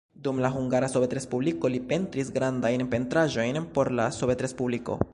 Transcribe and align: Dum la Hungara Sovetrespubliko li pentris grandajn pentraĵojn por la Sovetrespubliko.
Dum 0.27 0.39
la 0.43 0.49
Hungara 0.53 0.87
Sovetrespubliko 0.93 1.71
li 1.75 1.83
pentris 1.93 2.33
grandajn 2.39 2.87
pentraĵojn 2.97 3.63
por 3.77 3.97
la 4.01 4.13
Sovetrespubliko. 4.21 5.03